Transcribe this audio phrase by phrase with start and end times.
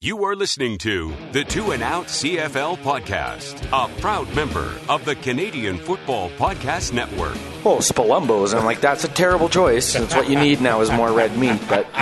[0.00, 5.16] You are listening to the Two and Out CFL podcast, a proud member of the
[5.16, 7.34] Canadian Football Podcast Network.
[7.64, 8.54] Oh, Spolumbo's.
[8.54, 9.94] I'm like, that's a terrible choice.
[9.94, 11.60] That's what you need now is more red meat.
[11.68, 11.92] But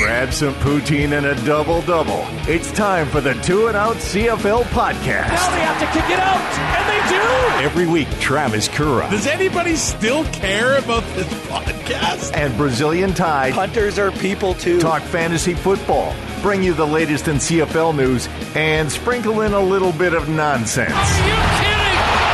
[0.00, 2.24] Grab some poutine and a double double.
[2.48, 5.28] It's time for the Two and Out CFL podcast.
[5.28, 6.40] Now they have to kick it out,
[6.78, 7.22] and they do.
[7.66, 12.32] Every week, Travis Kura Does anybody still care about this podcast?
[12.34, 14.80] and Brazilian Tide hunters are people too.
[14.80, 19.92] talk fantasy football, bring you the latest in CFL news, and sprinkle in a little
[19.92, 20.92] bit of nonsense.
[20.92, 21.78] Are you kidding?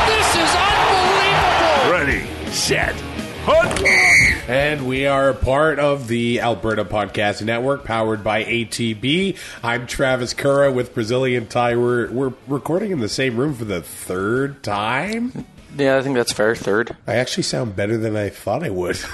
[0.07, 1.91] This is unbelievable.
[1.91, 2.95] Ready, set,
[3.45, 4.49] hunt!
[4.49, 9.37] And we are a part of the Alberta Podcast Network, powered by ATB.
[9.63, 11.75] I'm Travis Curra with Brazilian Tie.
[11.75, 15.45] We're, we're recording in the same room for the third time.
[15.77, 16.55] Yeah, I think that's fair.
[16.55, 16.95] Third.
[17.07, 18.99] I actually sound better than I thought I would.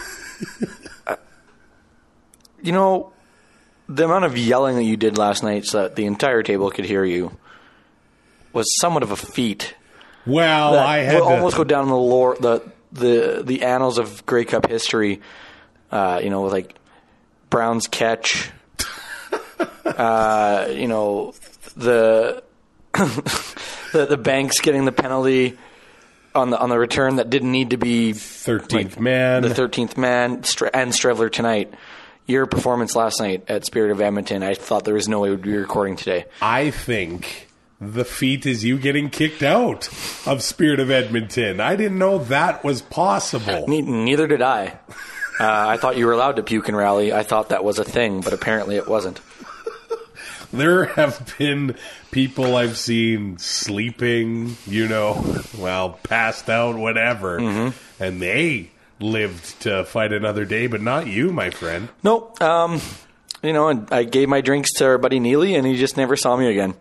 [2.66, 3.14] You know,
[3.88, 6.86] the amount of yelling that you did last night so that the entire table could
[6.86, 7.38] hear you
[8.54, 9.76] was somewhat of a feat.
[10.26, 14.00] Well, I had will to, almost go down in the lore, the the the annals
[14.00, 15.22] of Grey Cup history.
[15.92, 16.74] Uh, you know, with like
[17.52, 18.50] Brown's catch.
[19.86, 21.36] uh, you know,
[21.78, 22.42] the
[22.94, 25.56] the the Banks getting the penalty
[26.36, 29.42] on the on the return that didn't need to be 13th man.
[29.42, 31.74] the thirteenth man Stre- and Streveler tonight.
[32.28, 35.44] Your performance last night at Spirit of Edmonton, I thought there was no way we'd
[35.44, 36.26] be recording today.
[36.42, 37.48] I think
[37.80, 39.88] the feat is you getting kicked out
[40.26, 41.60] of Spirit of Edmonton.
[41.60, 43.66] I didn't know that was possible.
[43.68, 44.80] Ne- neither did I.
[45.40, 47.14] Uh, I thought you were allowed to puke and rally.
[47.14, 49.20] I thought that was a thing, but apparently it wasn't.
[50.58, 51.76] There have been
[52.12, 58.04] people I've seen sleeping, you know, well, passed out, whatever, Mm-hmm.
[58.04, 61.90] and they lived to fight another day, but not you, my friend.
[62.04, 62.42] Nope.
[62.42, 62.80] Um,
[63.44, 66.16] you know, and I gave my drinks to our buddy Neely, and he just never
[66.16, 66.74] saw me again.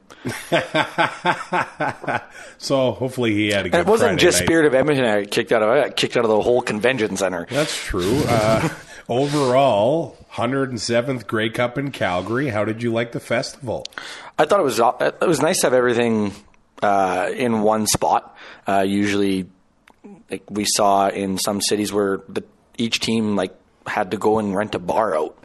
[2.58, 4.46] So hopefully he had a good And it wasn't Friday just night.
[4.46, 5.68] Spirit of Edmonton I got kicked out of.
[5.68, 7.46] I got kicked out of the whole convention center.
[7.50, 8.22] That's true.
[8.26, 8.68] Uh,
[9.08, 12.48] overall, 107th Grey Cup in Calgary.
[12.48, 13.86] How did you like the festival?
[14.38, 16.32] I thought it was it was nice to have everything
[16.82, 18.36] uh, in one spot.
[18.66, 19.46] Uh, usually,
[20.30, 22.42] like we saw in some cities where the,
[22.76, 23.54] each team like
[23.86, 25.38] had to go and rent a bar out.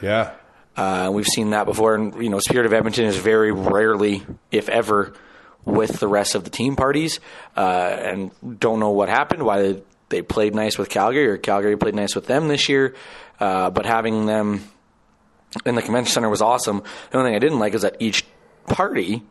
[0.00, 0.32] Yeah.
[0.74, 4.70] Uh, we've seen that before, and you know, Spirit of Edmonton is very rarely, if
[4.70, 5.12] ever,
[5.66, 7.20] with the rest of the team parties,
[7.56, 9.42] uh, and don't know what happened.
[9.42, 12.94] Why they, played nice with Calgary, or Calgary played nice with them this year.
[13.38, 14.62] Uh, but having them
[15.64, 16.82] in the convention center was awesome.
[17.10, 18.24] The only thing I didn't like is that each
[18.66, 19.22] party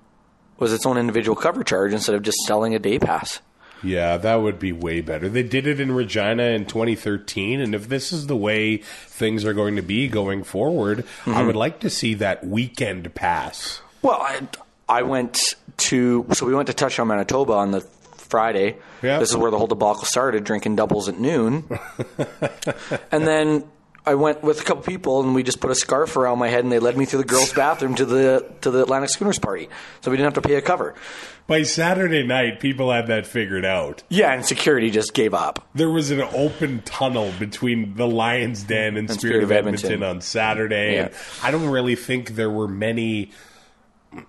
[0.57, 3.39] was its own individual cover charge instead of just selling a day pass.
[3.81, 5.29] Yeah, that would be way better.
[5.29, 9.53] They did it in Regina in 2013, and if this is the way things are
[9.53, 11.33] going to be going forward, Mm-hmm.
[11.33, 13.81] I would like to see that weekend pass.
[14.01, 14.41] Well, I,
[14.89, 17.79] I went to so we went to Touchdown Manitoba on the
[18.29, 18.77] Friday.
[19.01, 19.19] Yeah.
[19.19, 21.65] This is where the whole debacle started, drinking doubles at noon,
[23.11, 23.69] and then
[24.05, 26.63] I went with a couple people, and we just put a scarf around my head,
[26.63, 29.69] and they led me through the girls' bathroom to the to the Atlantic Schooners party,
[30.01, 30.95] so we didn't have to pay a cover.
[31.45, 34.03] By Saturday night, people had that figured out.
[34.09, 35.67] Yeah, and security just gave up.
[35.73, 40.95] There was an open tunnel between the Lions Den and, Spirit, of Edmonton, on Saturday.
[40.95, 41.05] Yeah.
[41.05, 43.31] And I don't really think there were many.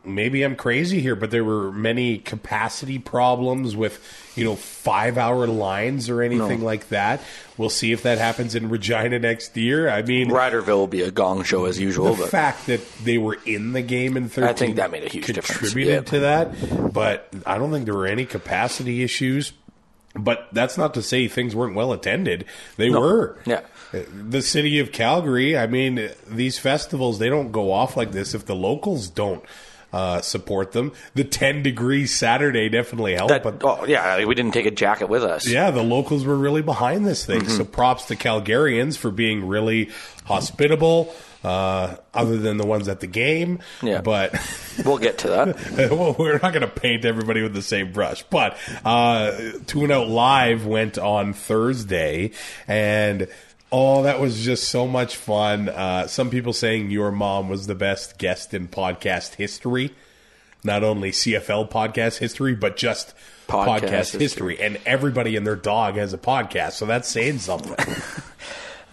[0.05, 3.99] Maybe I'm crazy here, but there were many capacity problems with,
[4.37, 7.23] you know, five hour lines or anything like that.
[7.57, 9.89] We'll see if that happens in Regina next year.
[9.89, 13.39] I mean, Riderville will be a gong show as usual, the fact that they were
[13.47, 15.61] in the game in 13 I think that made a huge difference.
[15.61, 19.53] contributed to that but i don't think there were any capacity issues
[20.15, 22.45] but that's not to say things weren't well attended
[22.77, 23.61] they were Yeah.
[23.93, 28.45] the city of calgary i mean these festivals they don't go off like this if
[28.47, 29.43] the locals don't
[29.93, 34.53] uh, support them the 10 degrees saturday definitely helped that but oh yeah, we didn't
[34.53, 35.47] take a jacket with us.
[35.47, 37.41] yeah, the locals were really behind this thing.
[37.41, 37.57] Mm-hmm.
[37.57, 39.91] So props to Calgarians for being really
[40.25, 43.61] hospitable, uh, other than the ones at the game.
[43.83, 44.01] Yeah.
[44.01, 44.35] But
[44.85, 45.91] We'll get to that.
[45.91, 48.23] well, we're not going to paint everybody with the same brush.
[48.25, 49.33] But uh,
[49.67, 52.33] Tune Out Live went on Thursday,
[52.67, 53.29] and
[53.73, 55.69] oh, that was just so much fun.
[55.69, 59.95] Uh, some people saying your mom was the best guest in podcast history.
[60.63, 63.15] Not only CFL podcast history, but just
[63.49, 64.61] Podcast podcast, history.
[64.61, 67.77] And everybody and their dog has a podcast, so that's saying something.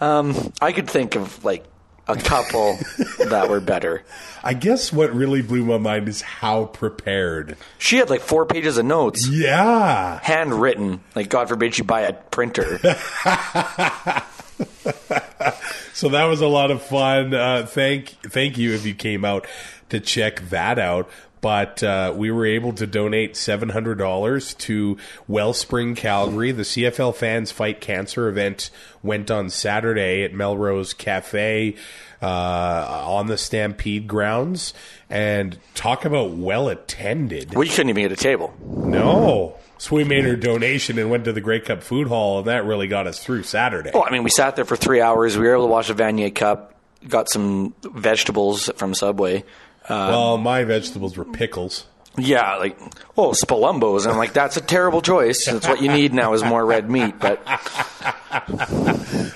[0.00, 1.64] I could think of like
[2.06, 2.78] a couple
[3.28, 4.02] that were better.
[4.42, 7.56] I guess what really blew my mind is how prepared.
[7.78, 10.18] She had like four pages of notes, Yeah.
[10.22, 11.00] handwritten.
[11.14, 12.78] Like God forbid she buy a printer.
[15.92, 17.34] so that was a lot of fun.
[17.34, 19.46] Uh, thank thank you if you came out
[19.90, 21.08] to check that out.
[21.40, 24.96] But uh, we were able to donate seven hundred dollars to
[25.28, 26.50] Wellspring Calgary.
[26.50, 28.70] The CFL Fans Fight Cancer event
[29.02, 31.76] went on Saturday at Melrose Cafe
[32.20, 34.74] uh, on the Stampede grounds.
[35.08, 37.54] And talk about well attended.
[37.54, 38.52] We couldn't even get a table.
[38.60, 39.56] No.
[39.78, 42.64] So we made our donation and went to the Grey Cup Food Hall, and that
[42.64, 43.90] really got us through Saturday.
[43.94, 45.38] Well, I mean, we sat there for three hours.
[45.38, 46.74] We were able to watch the Vanier Cup.
[47.06, 49.44] Got some vegetables from Subway.
[49.88, 51.86] well, my vegetables were pickles.
[52.16, 52.76] Yeah, like
[53.16, 54.04] oh, Spolumbo's.
[54.04, 55.46] And I'm like, that's a terrible choice.
[55.46, 57.14] That's what you need now is more red meat.
[57.20, 57.40] But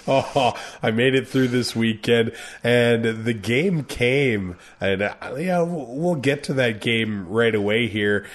[0.09, 2.33] Oh, I made it through this weekend,
[2.65, 8.27] and the game came, and uh, yeah, we'll get to that game right away here.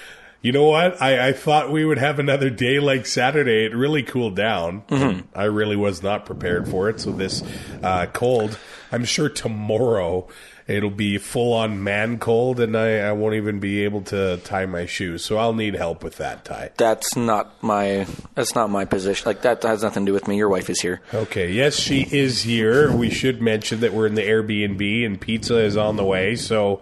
[0.48, 1.02] You know what?
[1.02, 3.66] I, I thought we would have another day like Saturday.
[3.66, 5.26] It really cooled down.
[5.36, 7.02] I really was not prepared for it.
[7.02, 7.44] So this
[7.84, 8.58] uh, cold,
[8.90, 10.30] I'm sure tomorrow
[10.66, 14.66] it'll be full on man cold, and I, I won't even be able to tie
[14.66, 15.26] my shoes.
[15.26, 16.72] So I'll need help with that tie.
[16.78, 19.26] that's not my that's not my position.
[19.26, 20.38] Like that has nothing to do with me.
[20.38, 21.02] Your wife is here.
[21.14, 22.96] Okay, yes, she is here.
[22.96, 26.38] We should mention that we're in the Airbnb and pizza is on the way.
[26.38, 26.82] So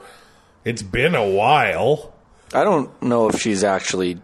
[0.64, 2.12] it's been a while.
[2.56, 4.19] I don't know if she's actually.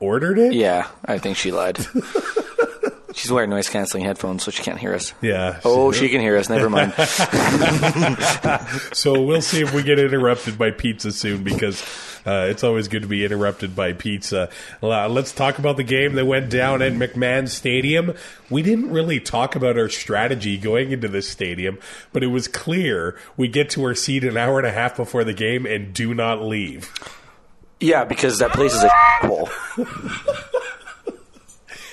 [0.00, 0.52] Ordered it?
[0.52, 1.76] Yeah, I think she lied.
[3.14, 5.12] she's wearing noise canceling headphones, so she can't hear us.
[5.20, 5.60] Yeah.
[5.64, 6.48] Oh, she can hear us.
[6.48, 6.94] Never mind.
[8.92, 11.82] So we'll see if we get interrupted by pizza soon because
[12.26, 14.50] uh, it's always good to be interrupted by pizza.
[14.82, 18.14] Uh, Let's talk about the game that went down at McMahon Stadium.
[18.50, 21.78] We didn't really talk about our strategy going into this stadium,
[22.12, 25.24] but it was clear we get to our seat an hour and a half before
[25.24, 26.92] the game and do not leave.
[27.80, 28.88] Yeah, because that place is a
[29.26, 29.48] hole.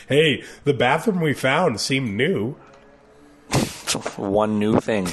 [0.08, 2.54] Hey, the bathroom we found seemed new.
[4.18, 5.08] one new thing.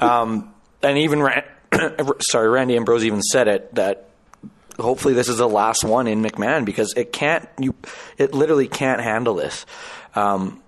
[0.00, 1.44] um, and even Ran-
[2.20, 4.08] sorry, Randy Ambrosie even said it that
[4.78, 7.74] hopefully this is the last one in McMahon because it can't you
[8.18, 9.66] it literally can't handle this.
[10.14, 10.62] Um,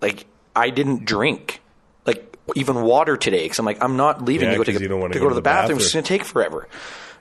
[0.00, 1.60] like I didn't drink
[2.06, 4.80] like even water today because I'm like I'm not leaving Yeah, to go, 'cause take
[4.80, 5.78] a, you don't wanna go go to to the the bathroom.
[5.78, 6.66] It's going to take forever.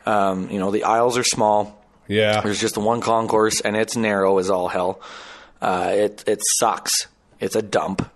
[0.06, 1.82] Um, you know the aisles are small.
[2.08, 2.42] Yeah.
[2.42, 5.02] There's just one concourse, and it's narrow as all hell.
[5.62, 7.08] Uh, it it sucks.
[7.40, 8.10] It's a dump,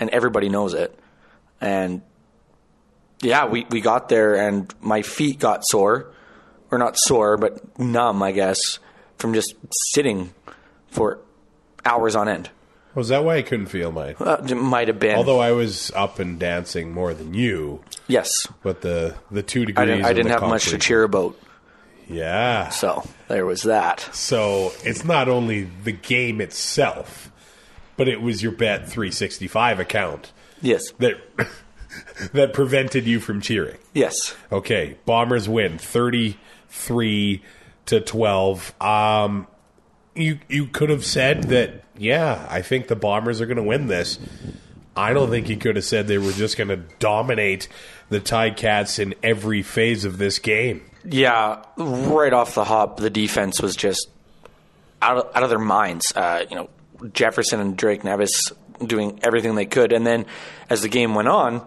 [0.00, 0.98] and everybody knows it.
[1.60, 2.02] And
[3.20, 6.12] yeah, we, we got there, and my feet got sore,
[6.70, 8.78] or not sore, but numb, I guess,
[9.16, 9.54] from just
[9.92, 10.32] sitting
[10.88, 11.20] for
[11.84, 12.50] hours on end.
[12.94, 14.14] Was that why I couldn't feel mine?
[14.20, 15.16] Uh, it might have been.
[15.16, 19.82] Although I was up and dancing more than you, yes, but the the two degrees.
[19.82, 21.36] I didn't, I didn't have much to cheer about,
[22.08, 22.68] Yeah.
[22.68, 24.00] so there was that.
[24.12, 27.30] So it's not only the game itself,
[27.96, 30.32] but it was your Bet 365 account
[30.62, 31.16] Yes, that
[32.32, 33.78] that prevented you from cheering.
[33.92, 34.34] yes.
[34.52, 37.42] Okay, Bombers win 33
[37.86, 38.74] to 12.
[38.82, 39.46] Um
[40.14, 43.86] you you could have said that yeah, I think the Bombers are going to win
[43.86, 44.18] this.
[44.96, 47.68] I don't think you could have said they were just going to dominate
[48.10, 50.82] the Ticats in every phase of this game.
[51.04, 54.08] Yeah, right off the hop, the defense was just
[55.02, 56.12] out of, out of their minds.
[56.14, 56.70] Uh, you know,
[57.12, 58.52] Jefferson and Drake Nevis
[58.84, 60.26] doing everything they could, and then
[60.70, 61.66] as the game went on,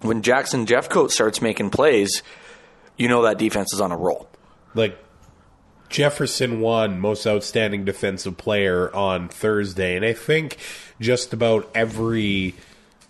[0.00, 2.22] when Jackson Jeffcoat starts making plays,
[2.96, 4.28] you know that defense is on a roll.
[4.74, 4.98] like
[5.88, 10.58] Jefferson won most outstanding defensive player on Thursday, and I think
[11.00, 12.54] just about every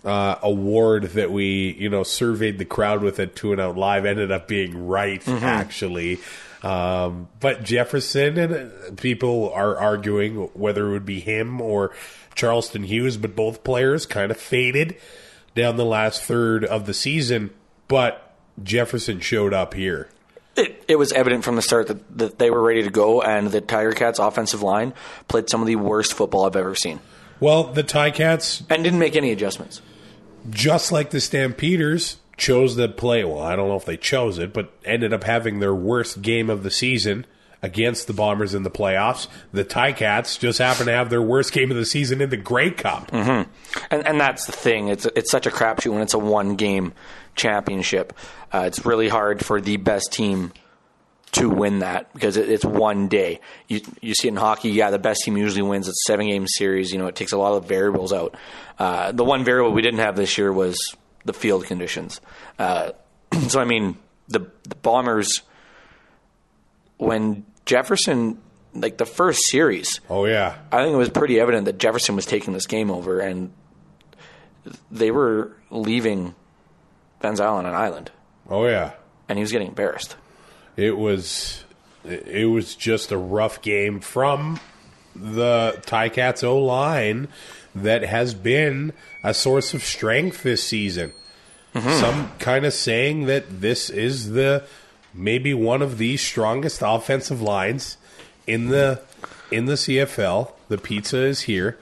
[0.03, 4.05] uh, award that we you know surveyed the crowd with at Two and Out Live
[4.05, 6.19] ended up being right actually.
[6.61, 11.91] Um, but Jefferson and uh, people are arguing whether it would be him or
[12.33, 14.95] Charleston Hughes, but both players kind of faded
[15.53, 17.51] down the last third of the season.
[17.87, 20.09] But Jefferson showed up here.
[20.57, 23.47] It, it was evident from the start that, that they were ready to go, and
[23.51, 24.93] the Tiger Cats offensive line
[25.27, 26.99] played some of the worst football I've ever seen,
[27.39, 29.81] Well, the Ticats and didn't make any adjustments.
[30.49, 33.23] just like the Stampeders, chose to play.
[33.23, 36.49] Well, I don't know if they chose it, but ended up having their worst game
[36.49, 37.25] of the season
[37.61, 39.27] against the Bombers in the playoffs.
[39.51, 42.71] The Ticats just happened to have their worst game of the season in the Grey
[42.71, 43.09] Cup.
[43.11, 43.49] Mm-hmm.
[43.89, 44.89] And, and that's the thing.
[44.89, 46.93] It's it's such a crapshoot when it's a one game
[47.35, 48.13] championship.
[48.53, 50.51] Uh, it's really hard for the best team
[51.33, 53.41] to win that because it, it's one day.
[53.67, 54.69] You you see it in hockey.
[54.69, 55.87] Yeah, the best team usually wins.
[55.87, 56.91] It's a seven game series.
[56.91, 58.35] You know, it takes a lot of variables out.
[58.79, 62.21] Uh, the one variable we didn't have this year was the field conditions.
[62.57, 62.91] Uh,
[63.47, 63.97] so I mean,
[64.29, 65.41] the the Bombers
[66.97, 68.39] when Jefferson
[68.73, 69.99] like the first series.
[70.09, 73.19] Oh yeah, I think it was pretty evident that Jefferson was taking this game over,
[73.19, 73.51] and
[74.91, 76.35] they were leaving
[77.25, 78.11] Ben's Island an island,
[78.49, 78.91] Oh yeah,
[79.27, 80.15] and he was getting embarrassed.
[80.77, 81.63] it was
[82.03, 84.59] it was just a rough game from
[85.15, 87.27] the Ticats O line
[87.73, 91.13] that has been a source of strength this season.
[91.73, 94.63] Some kind of saying that this is the
[95.13, 97.97] maybe one of the strongest offensive lines
[98.47, 99.01] in the
[99.51, 100.51] in the CFL.
[100.69, 101.77] The pizza is here,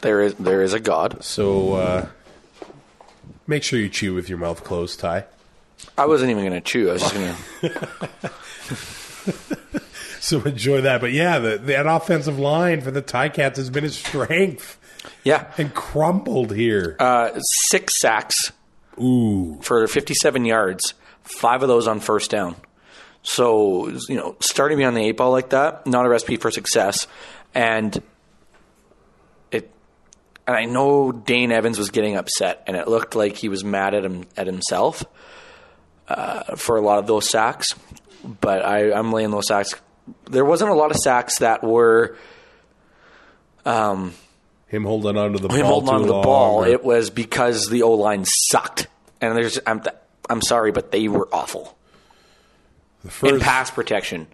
[0.00, 1.22] There is there is a God.
[1.24, 2.06] so uh,
[3.46, 5.24] make sure you chew with your mouth closed, Ty.
[5.98, 6.88] I wasn't even going to chew.
[6.90, 7.34] I was just going
[8.20, 8.30] to.
[10.20, 11.00] So enjoy that.
[11.00, 14.78] But yeah, the, that offensive line for the Ticats has been a strength
[15.24, 16.96] Yeah, and crumbled here.
[16.98, 17.38] uh,
[17.70, 18.50] six sacks
[19.00, 20.94] Ooh, for 57 yards.
[21.22, 22.56] Five of those on first down.
[23.22, 26.50] So you know, starting me on the eight ball like that, not a recipe for
[26.50, 27.06] success.
[27.54, 28.00] And
[30.46, 33.94] and I know Dane Evans was getting upset, and it looked like he was mad
[33.94, 35.04] at him at himself
[36.08, 37.74] uh, for a lot of those sacks.
[38.40, 39.74] But I, I'm laying those sacks.
[40.30, 42.16] There wasn't a lot of sacks that were
[44.68, 46.54] him holding onto the him ball holding too on to the long ball.
[46.64, 48.86] or- It was because the O line sucked,
[49.20, 49.82] and there's I'm
[50.30, 51.76] I'm sorry, but they were awful
[53.04, 54.26] the in pass protection.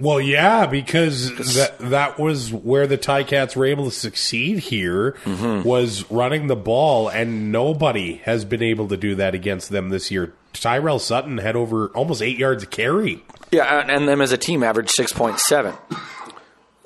[0.00, 5.66] Well, yeah, because that that was where the Ticats were able to succeed here Mm-hmm.
[5.68, 10.10] was running the ball, and nobody has been able to do that against them this
[10.10, 10.32] year.
[10.52, 13.22] Tyrell Sutton had over almost eight yards of carry.
[13.50, 15.74] Yeah, and, and them as a team averaged six point seven.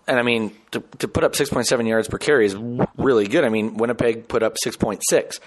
[0.06, 2.56] And I mean, to, to put up six point seven yards per carry is
[2.96, 3.44] really good.
[3.44, 5.38] I mean, Winnipeg put up six point six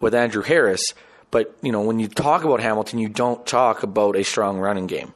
[0.00, 0.82] with Andrew Harris.
[1.30, 4.86] But you know, when you talk about Hamilton, you don't talk about a strong running
[4.86, 5.12] game.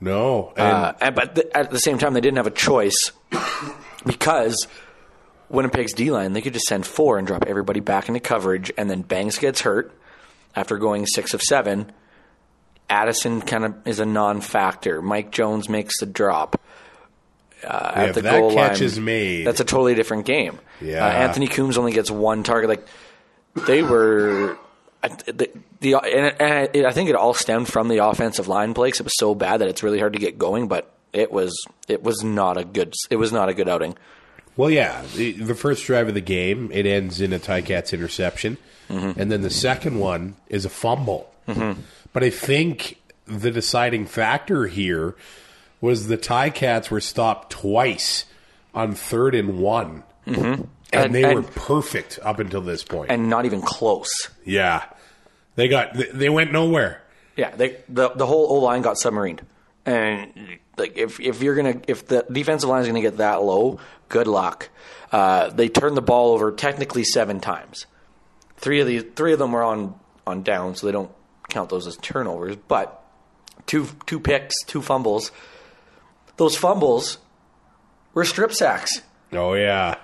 [0.00, 3.12] No, and Uh, and, but th- at the same time, they didn't have a choice
[4.06, 4.66] because
[5.48, 8.88] Winnipeg's D line, they could just send four and drop everybody back into coverage, and
[8.88, 9.92] then Banks gets hurt
[10.56, 11.92] after going six of seven.
[12.88, 15.00] Addison kind of is a non factor.
[15.02, 16.60] Mike Jones makes the drop.
[17.62, 20.58] Uh, if at the that goal catch line, is made, that's a totally different game.
[20.80, 21.04] Yeah.
[21.04, 22.70] Uh, Anthony Coombs only gets one target.
[22.70, 22.86] Like
[23.66, 24.56] they were,
[25.02, 25.10] I-
[25.80, 29.00] the, and, and I- I think it all stemmed from the offensive line play 'cause
[29.00, 30.68] it was so bad that it's really hard to get going.
[30.68, 31.54] But it was
[31.88, 33.96] it was not a good it was not a good outing.
[34.56, 38.58] Well, yeah, the, the first drive of the game it ends in a Ticats interception,
[38.90, 39.18] mm-hmm.
[39.18, 41.32] and then the second one is a fumble.
[41.48, 41.80] Mm-hmm.
[42.12, 45.14] But I think the deciding factor here
[45.80, 48.24] was the Ticats were stopped twice
[48.74, 50.42] on third and one, mm-hmm.
[50.42, 53.10] and, And- they were perfect up until this point.
[53.10, 54.28] and not even close.
[54.44, 54.82] yeah,
[55.56, 57.02] they got they- went nowhere.
[57.36, 59.40] Yeah, they, the the whole O line got submarined,
[59.86, 63.78] and like if if you're gonna if the defensive line is gonna get that low,
[64.08, 64.68] good luck.
[65.10, 67.86] Uh, they turned the ball over technically seven times.
[68.56, 71.10] Three of the three of them were on on down, so they don't
[71.48, 72.56] count those as turnovers.
[72.56, 73.02] But
[73.66, 75.32] two two picks, two fumbles.
[76.36, 77.18] Those fumbles
[78.12, 79.02] were strip sacks.
[79.32, 79.96] Oh yeah,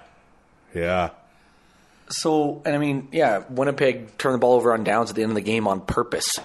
[0.74, 1.10] yeah.
[2.08, 5.32] So, and I mean, yeah, Winnipeg turned the ball over on downs at the end
[5.32, 6.38] of the game on purpose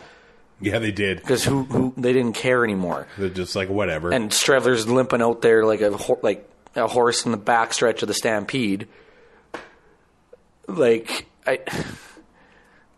[0.59, 1.19] Yeah, they did.
[1.19, 3.07] because who, who they didn't care anymore.
[3.17, 4.11] They're just like whatever.
[4.11, 8.07] and Streveler's limping out there like a ho- like a horse in the backstretch of
[8.07, 8.87] the stampede.
[10.67, 11.59] Like I,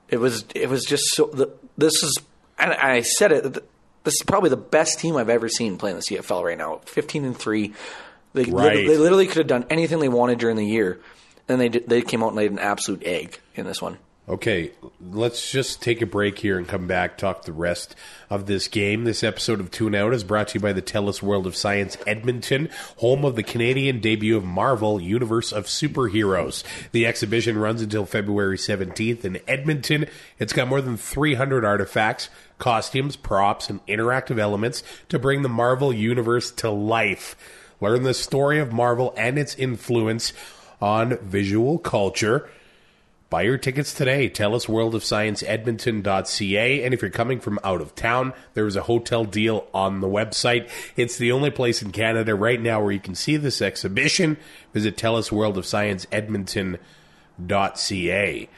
[0.10, 1.26] it was it was just so.
[1.28, 2.18] The, this is
[2.60, 3.54] and I said it.
[4.04, 6.82] This is probably the best team I've ever seen playing the CFL right now.
[6.86, 7.74] Fifteen and three.
[8.34, 8.76] They Right.
[8.88, 11.00] they literally could have done anything they wanted during the year,
[11.48, 13.98] and they did, they came out and laid an absolute egg in this one.
[14.28, 14.72] Okay,
[15.02, 17.94] let's just take a break here and come back, talk the rest
[18.30, 19.04] of this game.
[19.04, 21.98] This episode of Tune Out is brought to you by the TELUS World of Science
[22.08, 22.70] Edmonton,
[23.00, 26.64] home of the Canadian debut of Marvel Universe of Superheroes.
[26.94, 30.06] The exhibition runs until February 17th in Edmonton.
[30.40, 35.92] It's got more than 300 artifacts, costumes, props, and interactive elements to bring the Marvel
[35.92, 37.36] Universe to life.
[37.82, 40.32] Learn the story of Marvel and its influence
[40.84, 42.50] on visual culture.
[43.30, 44.30] Buy your tickets today.
[44.30, 46.84] TELUS worldofscienceedmonton.ca.
[46.84, 50.10] And if you're coming from out of town, there is a hotel deal on the
[50.10, 50.70] website.
[50.98, 54.36] It's the only place in Canada right now where you can see this exhibition.
[54.74, 58.50] Visit TELUS World of Science telusworldofscienceedmonton.ca.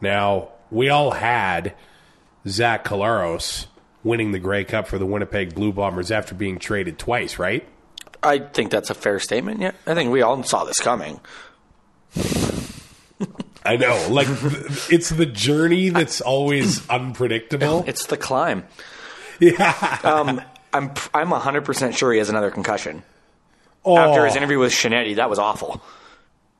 [0.00, 1.74] Now, we all had
[2.46, 3.66] Zach Collaros
[4.02, 7.68] winning the Grey Cup for the Winnipeg Blue Bombers after being traded twice, right?
[8.22, 9.60] I think that's a fair statement.
[9.60, 11.20] Yeah, I think we all saw this coming.
[13.64, 14.06] I know.
[14.10, 14.28] Like,
[14.90, 17.84] it's the journey that's always unpredictable.
[17.86, 18.64] It's the climb.
[19.40, 19.98] Yeah.
[20.04, 20.40] Um,
[20.72, 23.02] I'm I'm hundred percent sure he has another concussion.
[23.84, 23.96] Oh.
[23.96, 25.82] After his interview with Shinetti, that was awful.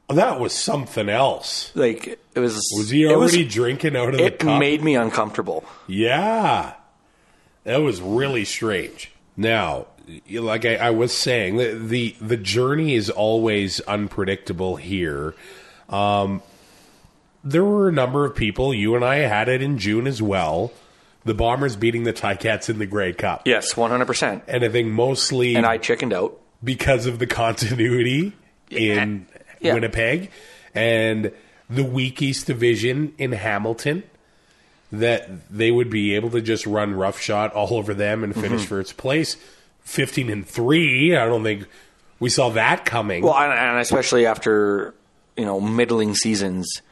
[0.08, 1.70] That was something else.
[1.74, 2.54] Like it was.
[2.76, 4.48] Was he it was- already drinking out of the cup?
[4.48, 5.64] It made me uncomfortable.
[5.86, 6.74] Yeah,
[7.64, 9.12] that was really strange.
[9.36, 9.86] Now,
[10.30, 15.34] like I, I was saying, the, the the journey is always unpredictable here.
[15.88, 16.42] Um,
[17.44, 18.74] there were a number of people.
[18.74, 20.72] You and I had it in June as well.
[21.24, 24.44] The Bombers beating the Ticats in the Grey Cup, Yes, one hundred percent.
[24.48, 26.38] and I think mostly And I chickened out.
[26.64, 28.32] because of the continuity
[28.70, 29.26] in
[29.60, 29.74] Yeah.
[29.74, 30.30] Winnipeg
[30.74, 31.32] and
[31.68, 34.04] the weak East Division in Hamilton.
[34.90, 38.68] That they would be able to just run roughshod all over them and finish Mm-hmm.
[38.68, 39.36] first place,
[39.88, 41.16] fifteen and three.
[41.16, 41.66] I don't think
[42.20, 43.22] we saw that coming.
[43.24, 44.94] Well, and, and especially after
[45.36, 46.82] you know middling seasons,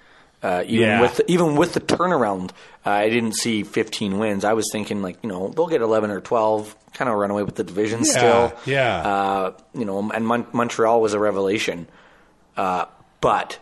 [0.42, 1.00] uh, even Yeah.
[1.00, 2.50] with even with the turnaround,
[2.84, 4.44] uh, I didn't see 15 wins.
[4.44, 7.42] I was thinking like you know they'll get 11 or 12, kind of run away
[7.42, 8.52] with the division Yeah, still.
[8.66, 8.96] yeah.
[8.98, 11.86] Uh, you know, and Mon- Montreal was a revelation,
[12.56, 12.86] uh,
[13.20, 13.58] but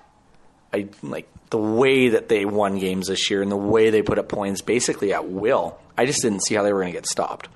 [0.72, 4.18] I like the way that they won games this year and the way they put
[4.18, 5.78] up points basically at will.
[5.96, 7.48] I just didn't see how they were going to get stopped.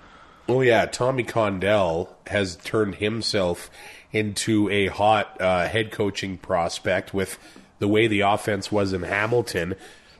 [0.48, 3.70] Oh yeah, Tommy Condell has turned himself
[4.12, 7.38] into a hot uh, head coaching prospect with
[7.78, 9.74] the way the offense was in Hamilton,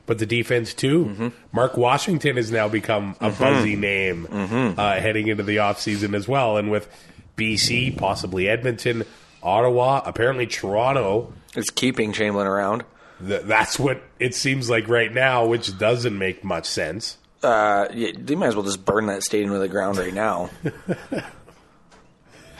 [0.05, 1.31] but the defense too.
[1.51, 4.27] Mark Washington has now become a buzzy name
[4.77, 6.87] uh, heading into the offseason as well, and with
[7.35, 9.05] BC, possibly Edmonton,
[9.41, 11.33] Ottawa, apparently Toronto.
[11.55, 12.83] It's keeping Chamberlain around.
[13.25, 17.17] Th- that's what it seems like right now, which doesn't make much sense.
[17.41, 20.49] Uh, yeah, they might as well just burn that stadium to the ground right now.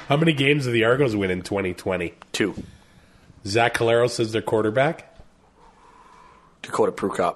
[0.07, 2.13] How many games did the Argos win in 2020?
[2.31, 2.55] Two.
[3.45, 5.05] Zach Collaros is their quarterback.
[6.61, 7.35] Dakota Prukop.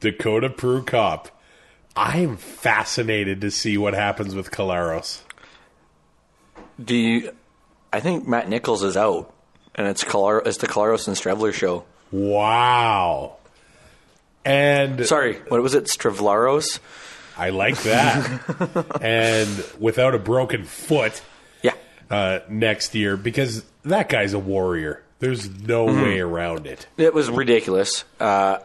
[0.00, 1.26] Dakota Prukop.
[1.96, 5.22] I am fascinated to see what happens with Collaros.
[6.82, 7.32] Do you?
[7.92, 9.32] I think Matt Nichols is out,
[9.74, 11.84] and it's Calar- it's the Collaros and Streveler show.
[12.12, 13.37] Wow.
[14.48, 15.84] And Sorry, what was it?
[15.84, 16.78] Strevlaros?
[17.36, 18.86] I like that.
[19.02, 21.20] and without a broken foot
[21.62, 21.74] Yeah.
[22.10, 25.02] uh, next year, because that guy's a warrior.
[25.20, 26.86] There's no way around it.
[26.96, 28.04] It was ridiculous.
[28.20, 28.58] Uh,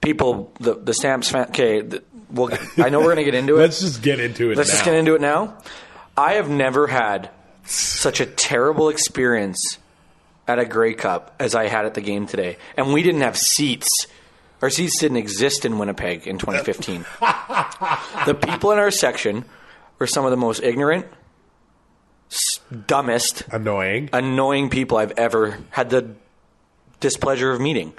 [0.00, 1.46] people, the the Stamps fan.
[1.48, 3.60] Okay, the, well, I know we're gonna get into it.
[3.60, 4.74] Let's just get into it Let's now.
[4.74, 5.58] just get into it now.
[6.16, 7.30] I have never had
[7.64, 9.78] such a terrible experience
[10.48, 13.36] at a Grey Cup as I had at the game today, and we didn't have
[13.36, 14.06] seats.
[14.62, 17.04] Our seats didn't exist in Winnipeg in 2015.
[18.26, 19.44] the people in our section
[19.98, 21.06] were some of the most ignorant,
[22.86, 24.10] dumbest, Annoying.
[24.12, 26.10] annoying people I've ever had the
[27.00, 27.92] displeasure of meeting.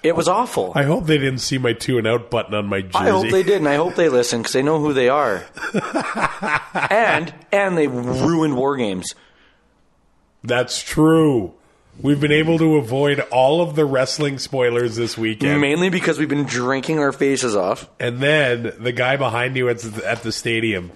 [0.03, 0.71] It was awful.
[0.73, 2.95] I hope they didn't see my two and out button on my jersey.
[2.95, 3.67] I hope they didn't.
[3.67, 5.45] I hope they listen because they know who they are.
[6.89, 9.13] and and they ruined war games.
[10.43, 11.53] That's true.
[11.99, 15.61] We've been able to avoid all of the wrestling spoilers this weekend.
[15.61, 17.89] Mainly because we've been drinking our faces off.
[17.99, 20.91] and then the guy behind you at the, at the stadium.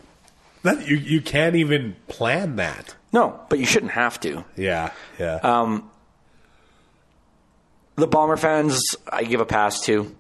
[0.64, 2.96] That you you can't even plan that.
[3.14, 4.44] No, but you shouldn't have to.
[4.58, 5.36] Yeah, yeah.
[5.44, 5.92] Um,
[7.98, 10.16] The Bomber fans, I give a pass to.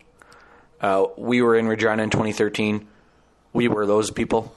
[0.80, 2.88] Uh, we were in Regina in 2013.
[3.54, 4.54] We were those people,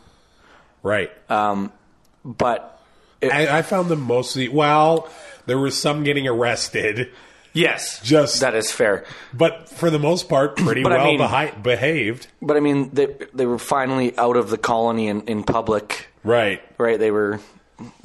[0.83, 1.11] right.
[1.29, 2.83] but
[3.23, 4.49] I, I found them mostly.
[4.49, 5.09] Well,
[5.49, 7.11] there was some getting arrested,
[7.53, 9.05] yes, Just- that is fair.
[9.35, 12.29] but for the most part, pretty But I well mean- behi- behaved.
[12.41, 16.07] But I mean, they they were finally out of the colony in, in public.
[16.23, 16.61] Right.
[16.79, 16.99] right?
[16.99, 17.41] They were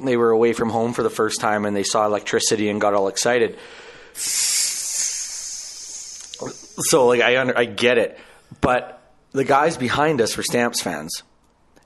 [0.00, 2.94] they were away from home for the first time and they saw electricity and got
[2.94, 3.56] all excited.
[6.86, 8.18] So like I under, I get it,
[8.60, 9.00] but
[9.32, 11.22] the guys behind us were Stamps fans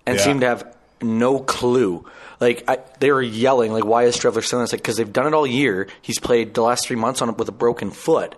[0.07, 0.25] and Yeah.
[0.25, 2.05] seemed to have no clue.
[2.41, 5.27] Like I, they were yelling, like, "Why is Streveler still?" It's like because they've done
[5.27, 5.89] it all year.
[6.03, 8.35] He's played the last three months on it with a broken foot.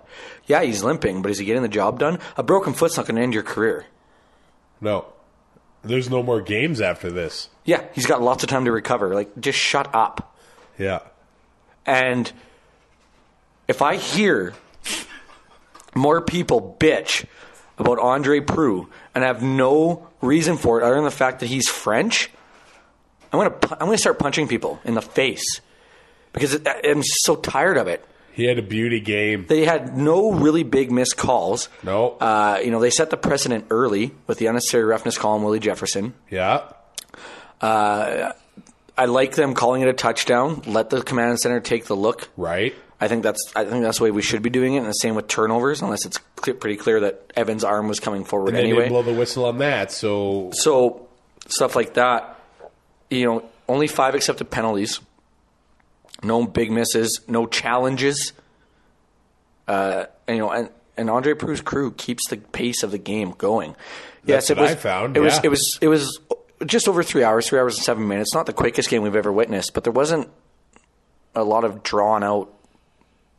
[0.47, 2.19] Yeah, he's limping, but is he getting the job done?
[2.37, 3.87] A broken foot's not going to end your career.
[4.81, 5.07] No.
[5.83, 7.49] There's no more games after this.
[7.65, 9.15] Yeah, he's got lots of time to recover.
[9.15, 10.37] Like, just shut up.
[10.79, 11.01] Yeah.
[11.87, 12.31] And
[13.69, 14.55] if I hear
[15.95, 17.25] more people bitch
[17.79, 21.69] about Andre Proulx and have no reason for it other than the fact that he's
[21.69, 22.31] French,
[23.33, 25.61] I'm gonna pu- I'm gonna start punching people in the face
[26.33, 28.05] because it, I'm so tired of it.
[28.33, 29.47] He had a beauty game.
[29.49, 31.69] They had no really big missed calls.
[31.83, 32.13] No.
[32.13, 35.59] Uh, you know, they set the precedent early with the unnecessary roughness call on Willie
[35.59, 36.15] Jefferson.
[36.31, 36.63] Yeah.
[38.97, 40.63] I like them calling it a touchdown.
[40.67, 42.29] Let the command center take the look.
[42.37, 42.75] Right.
[43.01, 44.79] I think that's I think that's the way we should be doing it.
[44.79, 48.25] And the same with turnovers, unless it's clear, pretty clear that Evans' arm was coming
[48.25, 48.81] forward And they anyway.
[48.81, 49.91] didn't blow the whistle on that.
[49.91, 51.09] So so
[51.49, 52.39] stuff like that.
[53.11, 55.01] You know, only five accepted penalties.
[56.23, 58.33] no big misses, no challenges.
[59.67, 63.33] Uh, and, you know, and, and Andre Proulx's crew keeps the pace of the game
[63.33, 63.77] going.
[64.25, 64.73] Yes, it was.
[64.73, 65.41] I found, It was.
[65.43, 65.79] It was.
[65.81, 66.21] It was
[66.67, 68.35] just over three hours, three hours and seven minutes.
[68.35, 70.29] Not the quickest game we've ever witnessed, but there wasn't
[71.35, 72.53] a lot of drawn out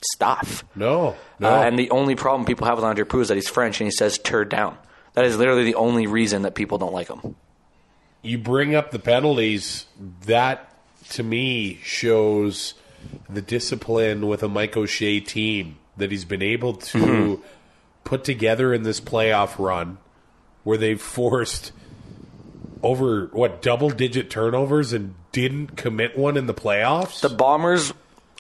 [0.04, 0.64] stuff.
[0.76, 1.50] No, no.
[1.50, 3.86] Uh, and the only problem people have with Andre Proulx is that he's French and
[3.88, 4.76] he says "turd down."
[5.14, 7.36] That is literally the only reason that people don't like him.
[8.22, 9.86] You bring up the penalties.
[10.26, 10.68] That
[11.10, 12.74] to me shows
[13.30, 17.42] the discipline with a Mike O'Shea team that he's been able to Mm-hmm.
[18.04, 19.98] put together in this playoff run,
[20.64, 21.72] where they've forced
[22.84, 27.22] over what double digit turnovers and didn't commit one in the playoffs.
[27.22, 27.94] The Bombers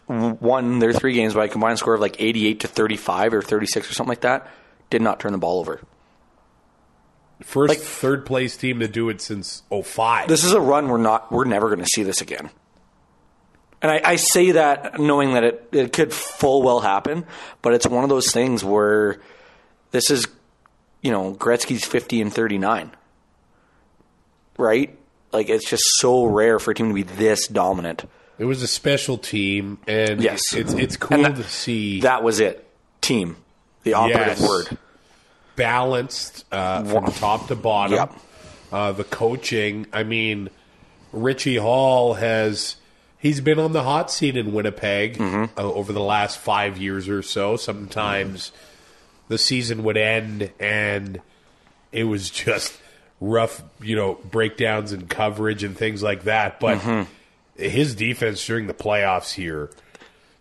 [0.07, 3.89] won their three games by a combined score of like eighty-eight to thirty-five or thirty-six
[3.89, 4.47] or something like that.
[4.89, 5.81] Did not turn the ball over.
[7.41, 10.27] First, like- third place team to do it since 05.
[10.27, 11.31] This is a run we're not.
[11.31, 12.49] We're never going to see this again.
[13.81, 17.25] And I, I say that knowing that it, it could full well happen,
[17.63, 19.19] but it's one of those things where
[19.89, 20.27] this is,
[21.01, 22.91] you know, Gretzky's fifty and thirty-nine,
[24.57, 24.95] right?
[25.31, 28.05] Like it's just so rare for a team to be this dominant.
[28.37, 30.53] it was a special team, and Yes.
[30.53, 32.67] it's it's cool that- to see That was it.
[33.01, 33.37] Team,
[33.83, 34.47] the operative Yes.
[34.47, 34.77] word.
[35.65, 37.93] Balanced uh, from top to bottom.
[37.97, 38.13] Yep.
[38.71, 40.49] Uh, the coaching, I mean,
[41.13, 42.77] Richie Hall has
[43.19, 45.59] he's been on the hot seat in Winnipeg Mm-hmm.
[45.59, 47.57] uh, over the last five years or so.
[47.57, 48.51] Sometimes
[49.27, 51.21] the season would end and
[51.91, 52.77] it was just
[53.19, 56.59] rough, you know, breakdowns and coverage and things like that.
[56.59, 57.61] But Mm-hmm.
[57.63, 59.69] his defense during the playoffs here,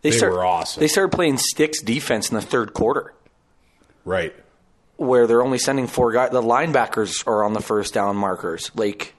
[0.03, 0.81] They, They start- were awesome.
[0.81, 3.13] They started playing sticks defense in the third quarter,
[4.07, 4.33] right?
[5.01, 6.31] Where they're only sending four guys.
[6.31, 9.15] The linebackers are on the first down markers, like,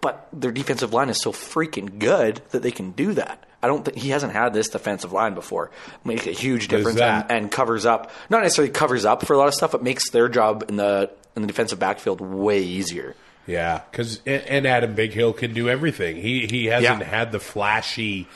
[0.00, 3.44] but their defensive line is so freaking good that they can do that.
[3.62, 5.70] I don't think he hasn't had this defensive line before.
[6.04, 8.10] Make a huge difference and, and covers up.
[8.30, 11.10] Not necessarily covers up for a lot of stuff, but makes their job in the
[11.34, 13.14] in the defensive backfield way easier.
[13.46, 16.16] Yeah, because and Adam Bighill can do everything.
[16.16, 17.06] He he hasn't Yeah.
[17.06, 18.26] had the flashy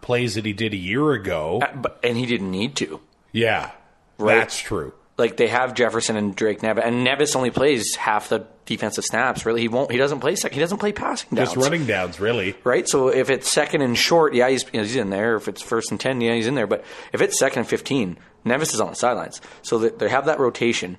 [0.00, 1.60] plays that he did a year ago.
[1.62, 3.00] Uh, But and he didn't need to.
[3.32, 3.72] Yeah,
[4.18, 4.36] Right.
[4.36, 4.92] that's true.
[5.18, 9.46] Like they have Jefferson and Drake Nevis, and Nevis only plays half the defensive snaps.
[9.46, 9.90] Really, he won't.
[9.90, 10.54] He doesn't play second.
[10.54, 11.54] He doesn't play passing downs.
[11.54, 12.54] Just running downs, really.
[12.64, 12.86] right.
[12.86, 15.36] So if it's second and short, yeah, he's you know, he's in there.
[15.36, 16.66] If it's first and ten, yeah, he's in there.
[16.66, 19.40] But if it's second and fifteen, Nevis is on the sidelines.
[19.62, 20.98] So that they have that rotation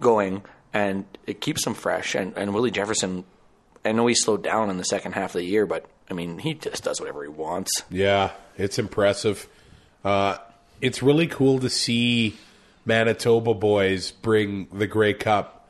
[0.00, 2.14] going, and it keeps them fresh.
[2.14, 3.24] And and Willie Jefferson,
[3.84, 6.38] I know he slowed down in the second half of the year, but I mean
[6.38, 7.82] he just does whatever he wants.
[7.90, 9.48] Yeah, it's impressive.
[10.04, 10.36] Uh,
[10.80, 12.36] it's really cool to see
[12.84, 15.68] Manitoba boys bring the Grey Cup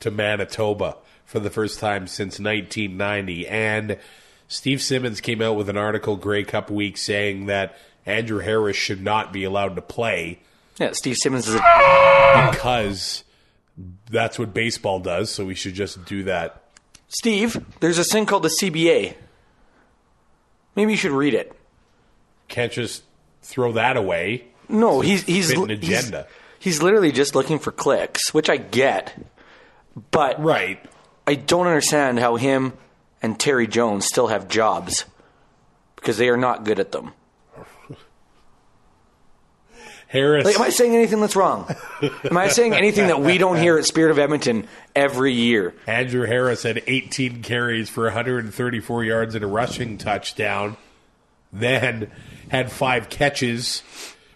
[0.00, 3.46] to Manitoba for the first time since 1990.
[3.48, 3.98] And
[4.48, 9.02] Steve Simmons came out with an article Grey Cup week saying that Andrew Harris should
[9.02, 10.40] not be allowed to play
[10.78, 13.24] Yeah, Steve Simmons is a because
[14.10, 15.30] that's what baseball does.
[15.30, 16.62] So we should just do that.
[17.08, 17.62] Steve.
[17.80, 19.14] There's a thing called the CBA.
[20.76, 21.52] Maybe you should read it.
[22.48, 23.04] Can't just
[23.42, 24.44] throw that away.
[24.68, 26.26] No, he's he's he's- agenda.
[26.28, 26.43] He's,
[26.82, 29.14] literally just looking for clicks, which I get,
[30.10, 30.80] but Right.
[31.26, 32.72] I don't understand how him
[33.22, 35.04] and Terry Jones still have jobs
[35.96, 37.12] because they are not good at them.
[40.06, 40.44] Harris.
[40.44, 41.74] Like, am I saying anything that's wrong?
[42.24, 45.74] am I saying anything that we don't hear at Spirit of Edmonton every year?
[45.86, 50.76] Andrew Harris had 18 carries for 134 yards and a rushing touchdown.
[51.52, 52.10] Then
[52.50, 53.82] had five catches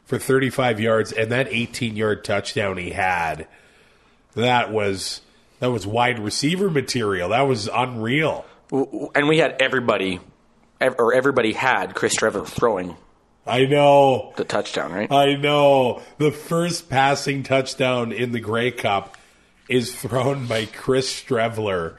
[0.08, 3.46] for 35 yards, and that 18 yard touchdown he had,
[4.34, 5.20] that was
[5.60, 7.28] that was wide receiver material.
[7.28, 8.46] That was unreal.
[8.72, 10.20] And we had everybody,
[10.80, 12.96] or everybody had Chris Streveler throwing
[13.46, 14.32] I know.
[14.36, 15.12] the touchdown, right?
[15.12, 16.02] I know.
[16.16, 19.16] The first passing touchdown in the Grey Cup
[19.68, 21.96] is thrown by Chris Streveler.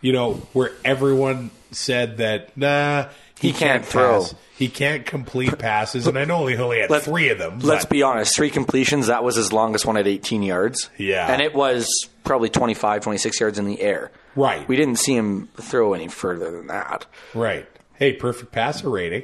[0.00, 3.08] You know, where everyone said that, nah,
[3.40, 4.20] He can't throw.
[4.20, 4.34] pass.
[4.56, 6.06] He can't complete passes.
[6.06, 7.60] And I know he only had Let- three of them.
[7.60, 10.90] Let's but- be honest, three completions, that was his longest one at 18 yards.
[10.98, 11.26] Yeah.
[11.32, 14.10] And it was probably 25, 26 yards in the air.
[14.36, 14.68] Right.
[14.68, 17.06] We didn't see him throw any further than that.
[17.34, 17.66] Right.
[17.94, 19.22] Hey, perfect passer rating.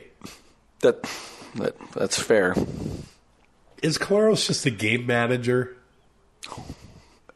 [0.81, 1.03] That,
[1.57, 2.55] that That's fair.
[3.83, 5.77] Is Collaros just a game manager?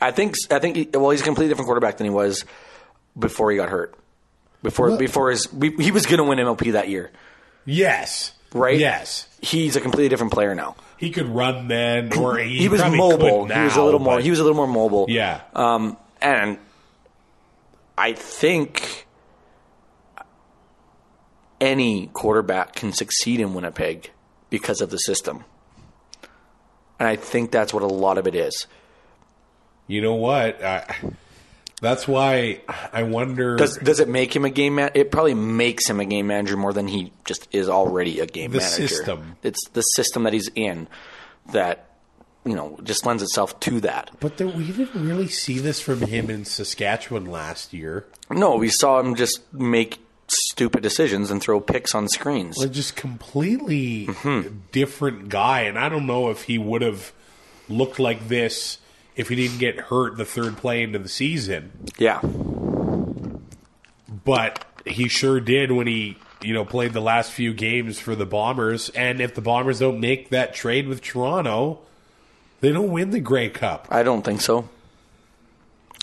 [0.00, 2.46] I think, I think, he, well, he's a completely different quarterback than he was
[3.18, 3.94] before he got hurt.
[4.62, 7.10] Before, before his, we, he was going to win MOP that year.
[7.64, 8.32] Yes.
[8.52, 8.78] Right?
[8.78, 9.26] Yes.
[9.40, 10.76] He's a completely different player now.
[10.98, 13.46] He could run then, or he, He, was probably mobile.
[13.46, 14.16] could he was a now, little more.
[14.16, 15.06] but- He was a little more mobile.
[15.08, 15.40] Yeah.
[15.54, 16.58] Um, and
[17.96, 19.06] I think
[21.60, 24.10] any quarterback can succeed in Winnipeg
[24.50, 25.44] because of the system.
[26.98, 28.66] And I think that's what a lot of it is.
[29.86, 30.62] You know what?
[30.62, 30.94] I,
[31.80, 32.60] that's why
[32.92, 33.56] I wonder.
[33.56, 34.90] Does does it make him a game man?
[34.94, 38.50] It probably makes him a game manager more than he just is already a game
[38.52, 38.88] The manager.
[38.88, 39.36] system.
[39.42, 40.88] It's the system that he's in
[41.52, 41.86] that
[42.44, 44.10] you know just lends itself to that.
[44.20, 48.06] but there, we didn't really see this from him in Saskatchewan last year.
[48.30, 52.56] No, we saw him just make stupid decisions and throw picks on screens.
[52.56, 54.58] Like just completely Mm-hmm.
[54.72, 57.12] different guy, and I don't know if he would have
[57.68, 58.78] looked like this
[59.20, 61.70] if he didn't get hurt the third play into the season.
[61.98, 62.20] Yeah,
[64.24, 68.26] But he sure did when he, you know, played the last few games for the
[68.26, 68.88] Bombers.
[68.90, 71.80] And if the Bombers don't make that trade with Toronto,
[72.60, 73.86] they don't win the Grey Cup.
[73.90, 74.68] I don't think so.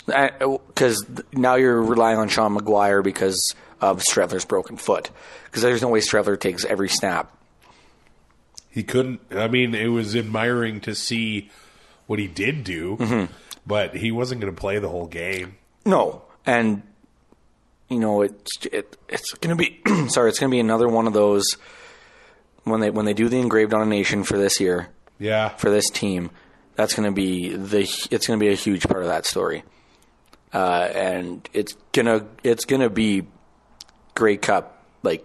[0.06, 5.10] Because uh, now you're relying on Sean McGuire because of Streveler's broken foot.
[5.44, 7.34] Because there's no way Streveler takes every snap.
[8.70, 9.20] He couldn't.
[9.32, 11.50] I mean, it was admiring to see
[12.08, 13.32] what he did do, Mm-hmm.
[13.64, 15.54] but he wasn't going to play the whole game.
[15.86, 16.82] No, and
[17.88, 21.06] you know it's it, it's going to be sorry, it's going to be another one
[21.06, 21.56] of those
[22.64, 24.88] when they when they do the engraved on a nation for this year
[25.20, 25.50] Yeah.
[25.50, 26.30] for this team.
[26.74, 29.64] That's going to be the it's going to be a huge part of that story,
[30.52, 33.26] uh, and it's gonna it's gonna be
[34.14, 35.24] Grey Cup like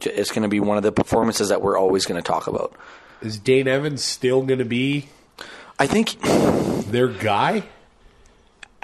[0.00, 2.74] it's going to be one of the performances that we're always going to talk about.
[3.22, 5.08] Is Dane Evans still going to be
[5.82, 6.16] I think
[6.92, 7.64] their guy?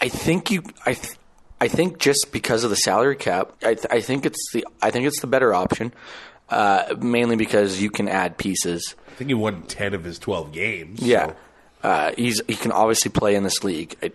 [0.01, 1.15] I think you I th-
[1.61, 4.91] I think just because of the salary cap, I, th- I think it's the I
[4.91, 5.93] think it's the better option.
[6.49, 8.97] Uh, mainly because you can add pieces.
[9.07, 11.01] I think he won 10 of his 12 games.
[11.01, 11.37] Yeah, so-
[11.85, 13.95] uh, he's he can obviously play in this league.
[14.03, 14.13] I,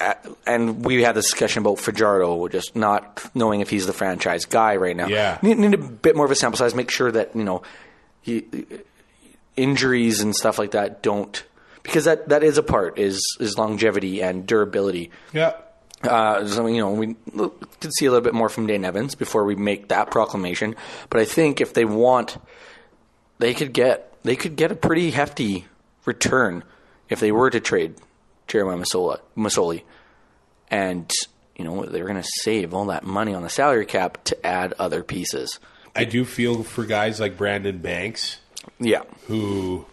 [0.00, 0.14] uh,
[0.46, 4.76] and we had this discussion about Fajardo, just not knowing if he's the franchise guy
[4.76, 5.08] right now.
[5.08, 5.38] Yeah.
[5.42, 6.76] need, need a bit more of a sample size.
[6.76, 7.62] Make sure that you know
[8.20, 8.44] he,
[9.56, 11.42] injuries and stuff like that don't
[11.88, 15.10] because that, that is a part is is longevity and durability.
[15.32, 15.54] Yeah.
[16.02, 17.16] Uh, so you know, we
[17.80, 20.76] could see a little bit more from Dane Evans before we make that proclamation.
[21.10, 22.36] But I think if they want,
[23.38, 25.66] they could get they could get a pretty hefty
[26.04, 26.62] return
[27.08, 27.96] if they were to trade
[28.46, 29.82] Jeremiah Masola, Masoli,
[30.70, 31.10] and
[31.56, 34.74] you know they're going to save all that money on the salary cap to add
[34.78, 35.58] other pieces.
[35.96, 38.38] I do feel for guys like Brandon Banks,
[38.78, 39.84] Yeah, who,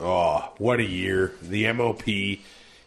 [0.00, 1.32] oh, what a year.
[1.42, 2.40] The MOP, he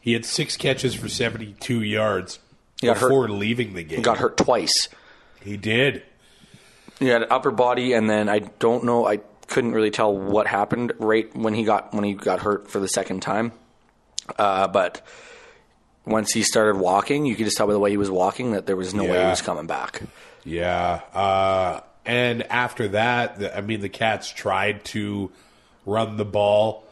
[0.06, 2.39] had six catches for 72 yards
[2.82, 3.08] got hurt.
[3.08, 4.02] before leaving the game.
[4.02, 4.89] got hurt twice.
[5.41, 6.04] He did.
[6.99, 9.08] He had an upper body, and then I don't know.
[9.08, 12.80] I couldn't really tell what happened right when he got when he got hurt for
[12.80, 13.52] the second time.
[14.38, 15.06] Uh, but
[16.06, 18.65] once he started walking, you could just tell by the way he was walking that
[18.65, 20.02] there was no way he was coming back.
[20.43, 21.02] Yeah.
[21.13, 25.32] Uh, and after that, the, I mean, the Cats tried to
[25.86, 26.82] run the ball,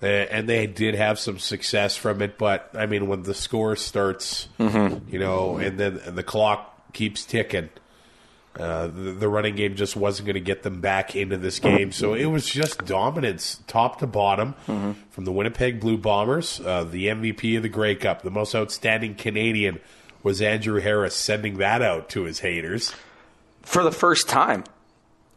[0.00, 2.38] and they did have some success from it.
[2.38, 7.70] But, I mean, when the score starts, you know, and then the clock keeps ticking,
[8.58, 11.92] uh, the, the running game just wasn't going to get them back into this game.
[11.92, 14.54] So it was just dominance, top to bottom,
[15.10, 16.60] from the Winnipeg Blue Bombers.
[16.60, 19.80] Uh, the MVP of the Grey Cup, the most outstanding Canadian,
[20.22, 22.92] was Andrew Harris, sending that out to his haters.
[23.62, 24.64] For the first time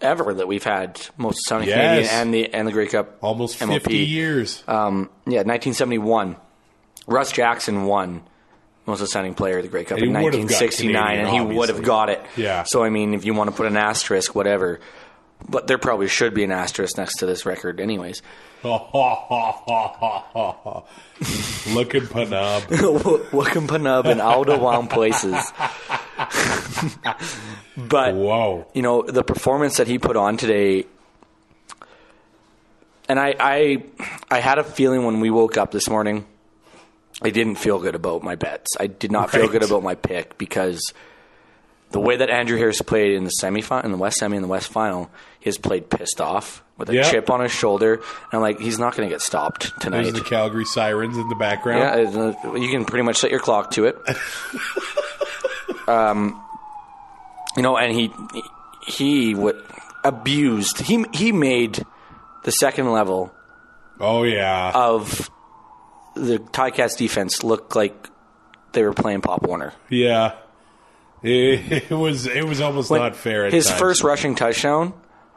[0.01, 1.75] ever that we've had most Sonic Yes.
[1.77, 3.73] Canadian and the and the Grey Cup Almost MLP.
[3.81, 4.63] 50 years.
[4.67, 6.35] Um, yeah, 1971.
[7.07, 8.21] Russ Jackson won
[8.85, 11.69] most outstanding player of the Grey Cup And in have got 1969, and he would
[11.69, 12.21] have got it.
[12.35, 12.63] Yeah.
[12.63, 14.79] So I mean, if you want to put an asterisk, whatever.
[15.47, 18.21] But there probably should be an asterisk next to this record, anyways.
[18.63, 18.81] Looking
[22.07, 22.69] panub.
[23.31, 25.33] Looking Panub in all the wrong places.
[27.77, 28.67] but Whoa.
[28.73, 30.85] you know the performance that he put on today,
[33.07, 33.83] and I, I,
[34.29, 36.25] I had a feeling when we woke up this morning,
[37.21, 38.77] I didn't feel good about my bets.
[38.79, 40.93] I did not feel good about my pick because
[41.91, 44.47] the way that Andrew Harris played in the semifinal, in the West semi, and the
[44.49, 47.09] West final, he has played pissed off with a Yeah.
[47.09, 50.03] chip on his shoulder, and I'm like, he's not going to get stopped tonight.
[50.03, 52.13] There's the Calgary Sirens in the background.
[52.13, 53.97] Yeah, uh, you can pretty much set your clock to it.
[55.89, 56.41] um,
[57.55, 58.11] you know, and he
[58.85, 59.61] he would
[60.03, 60.79] abused.
[60.81, 61.83] He he made
[62.43, 63.33] the second level
[63.99, 64.71] Oh, yeah.
[64.73, 65.29] of
[66.15, 68.09] the Ticats defense look like
[68.71, 69.73] they were playing Pop Warner.
[69.89, 70.35] yeah.
[71.21, 73.79] It, it was it was almost When not fair at His times.
[73.79, 74.93] first rushing touchdown,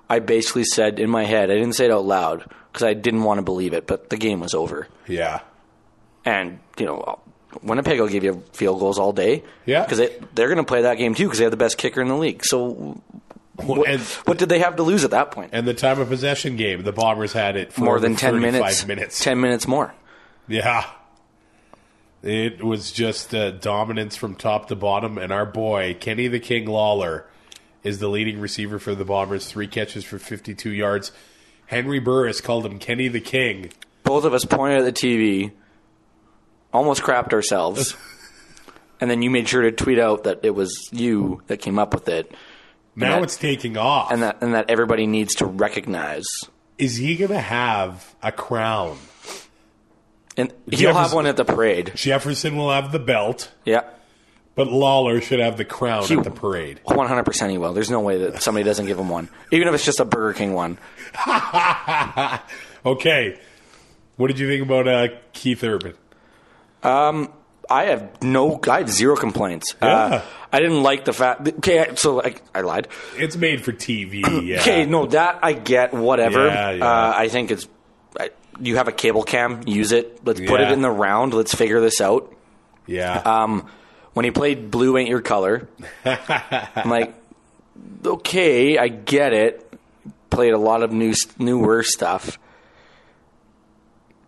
[0.09, 3.25] I basically said in my head, I didn't say it out loud because I didn't
[3.25, 4.87] want to believe it, but the game was over.
[5.09, 5.41] Yeah.
[6.25, 7.19] And you know,
[7.63, 9.43] Winnipeg will give you field goals all day.
[9.67, 9.83] Yeah.
[9.85, 12.01] because they, they're going to play that game too because they have the best kicker
[12.01, 12.45] in the league.
[12.45, 13.01] So
[13.57, 15.51] what, and- what did they have to lose at that point?
[15.53, 18.41] And the time of possession game, the Bombers had it for More than ten 35
[18.53, 18.87] minutes.
[18.87, 19.23] minutes.
[19.25, 19.95] Ten minutes more.
[20.49, 20.85] Yeah.
[22.23, 26.67] It was just uh, dominance from top to bottom, and our boy, Kenny the King
[26.67, 27.27] Lawler,
[27.83, 29.47] is the leading receiver for the Bombers.
[29.47, 31.11] Three catches for 52 yards.
[31.67, 33.71] Henry Burris called him Kenny the King.
[34.05, 35.51] Both of us pointed at the TV,
[36.73, 37.97] almost crapped ourselves,
[39.01, 41.93] and then you made sure to tweet out that it was you that came up
[41.95, 42.33] with it,
[42.97, 44.11] Now that- it's taking off.
[44.13, 46.25] and that and that everybody needs to recognize.
[46.79, 48.99] is he going to have a crown?
[50.37, 51.93] And he'll Jefferson- have one at the parade.
[51.95, 53.83] Jefferson will have the belt, Yeah.
[54.55, 56.81] but Lawler should have the crown He- at the parade.
[56.85, 57.75] One hundred percent, he will.
[57.75, 60.33] There's no way that somebody doesn't give him one, even if it's just a Burger
[60.33, 60.79] King one.
[62.87, 63.39] okay.
[64.17, 65.95] What did you think about uh, Keith Urban?
[66.83, 69.75] I have no, I had zero complaints.
[69.81, 69.89] Yeah.
[69.89, 71.49] Uh, I didn't like the fact.
[71.49, 72.89] Okay, so I, I lied.
[73.17, 74.23] It's made for TV.
[74.43, 74.61] Yeah.
[74.61, 75.95] Okay, no, that I get.
[75.95, 76.47] Whatever.
[76.47, 76.85] Yeah, yeah.
[76.85, 77.69] Uh, I think it's.
[78.19, 80.25] I, you have a cable cam, use it.
[80.27, 81.33] Let's put it in the round.
[81.33, 82.35] Let's figure this out.
[82.87, 83.15] Yeah.
[83.25, 83.67] Um,
[84.13, 85.69] when he played "Blue Ain't Your Color,"
[86.05, 87.15] I'm like,
[88.05, 89.73] okay, I get it.
[90.29, 92.39] Played a lot of new, newer stuff.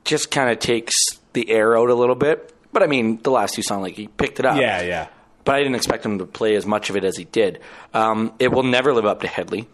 [0.04, 2.52] Just kind of takes the air out a little bit.
[2.72, 4.56] But I mean, the last two sound like he picked it up.
[4.58, 5.08] yeah, yeah.
[5.44, 7.60] But I didn't expect him to play as much of it as he did.
[7.92, 9.68] Um, it will never live up to Headley.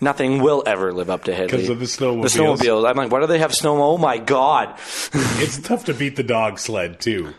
[0.00, 1.58] Nothing will ever live up to Headley.
[1.58, 2.22] 'Cause of the snowmobiles.
[2.22, 2.88] The snowmobiles.
[2.90, 3.80] I'm like, why do they have snow?
[3.82, 4.74] Oh my god.
[5.14, 7.34] It's tough to beat the dog sled too.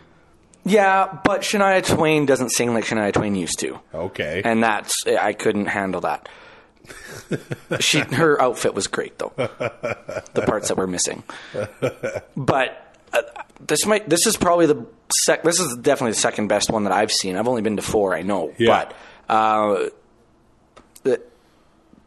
[0.64, 3.78] yeah, but Shania Twain doesn't sing like Shania Twain used to.
[3.94, 4.40] Okay.
[4.44, 6.28] and that's I couldn't handle that.
[7.80, 11.22] she her outfit was great though, the parts that were missing.
[12.36, 12.83] But
[13.14, 13.22] uh,
[13.66, 14.84] this might this is probably the
[15.24, 15.42] sec.
[15.42, 17.36] This is definitely the second best one that I've seen.
[17.36, 18.86] I've only been to four, I know, Yeah.
[19.28, 19.88] but uh,
[21.02, 21.20] the,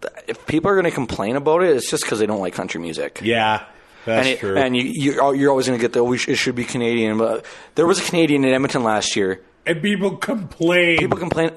[0.02, 2.54] the- if people are going to complain about it, it's just because they don't like
[2.54, 3.20] country music.
[3.24, 3.66] yeah,
[4.06, 4.56] that's and it, true.
[4.58, 7.18] and you, you're, you're always going to get the sh- it should be Canadian.
[7.18, 9.42] But there was a Canadian in Edmonton last year.
[9.66, 10.98] And people complain.
[11.00, 11.52] People complain.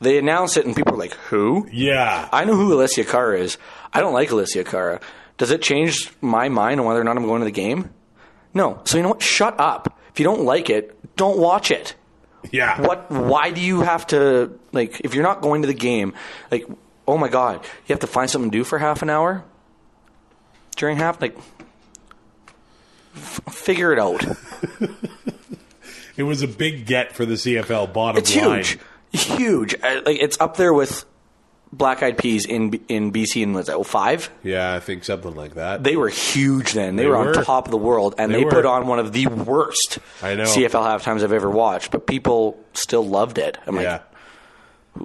[0.00, 2.28] They announce it, and people are like, "Who?" yeah.
[2.32, 3.56] I know who Alessia Cara is.
[3.92, 5.00] I don't like Alessia Cara.
[5.38, 7.90] Does it change my mind on whether or not I'm going to the game?
[8.54, 8.80] No.
[8.84, 9.22] So you know what?
[9.22, 9.98] Shut up.
[10.12, 11.94] If you don't like it, don't watch it.
[12.52, 12.80] yeah.
[12.80, 13.10] What?
[13.10, 15.00] Why do you have to like?
[15.00, 16.14] If you're not going to the game,
[16.50, 16.64] like,
[17.08, 19.44] oh my god, you have to find something to do for half an hour
[20.76, 21.20] during half.
[21.20, 21.36] Like,
[23.16, 24.24] f- figure it out.
[26.16, 28.62] It was a big get for the CFL bottom It's line.
[28.62, 28.78] huge,
[29.12, 29.74] huge.
[29.82, 31.04] Uh, Like it's up there with
[31.76, 34.30] Black Eyed Peas in in BC in was that 05?
[34.42, 35.82] Yeah, I think something like that.
[35.82, 36.96] They were huge then.
[36.96, 37.38] They, They were, were.
[37.38, 40.34] on top of the world, and They they, put on one of the worst I
[40.34, 40.44] know.
[40.44, 41.90] CFL halftimes I've ever watched.
[41.90, 43.58] But people still loved it.
[43.66, 44.00] I'm yeah.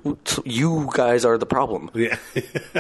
[0.05, 1.89] like, you guys are the problem.
[1.93, 2.17] Yeah.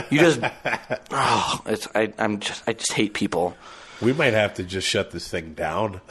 [0.09, 0.39] You just,
[1.11, 3.57] oh, it's, I, I'm just, I just hate people.
[4.01, 6.01] we might have to just shut this thing down.